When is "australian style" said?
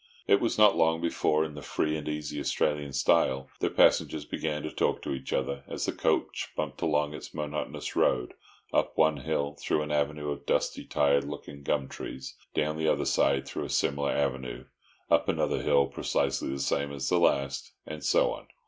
2.39-3.51